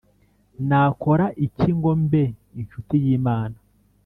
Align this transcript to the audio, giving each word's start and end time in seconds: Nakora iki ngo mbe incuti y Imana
Nakora 0.67 1.25
iki 1.45 1.69
ngo 1.77 1.91
mbe 2.03 2.23
incuti 2.59 2.95
y 3.05 3.07
Imana 3.17 3.57